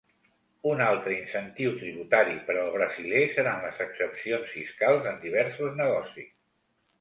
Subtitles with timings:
[0.69, 6.35] Un altre incentiu tributari per al brasiler seran les exempcions fiscals en diversos negocis.